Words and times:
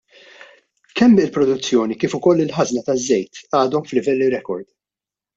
Kemm 0.99 1.17
il-produzzjoni 1.25 1.97
kif 2.03 2.15
ukoll 2.19 2.41
il-ħażna 2.45 2.83
taż-żejt 2.87 3.43
għadhom 3.59 3.85
f'livelli 3.91 4.31
rekord. 4.37 4.67